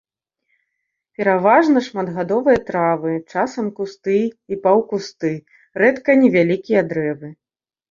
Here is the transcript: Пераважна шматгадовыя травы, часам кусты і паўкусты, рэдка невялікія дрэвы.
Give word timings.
Пераважна 1.19 1.83
шматгадовыя 1.87 2.59
травы, 2.71 3.13
часам 3.35 3.69
кусты 3.81 4.17
і 4.27 4.53
паўкусты, 4.65 5.33
рэдка 5.85 6.19
невялікія 6.25 6.81
дрэвы. 6.91 7.35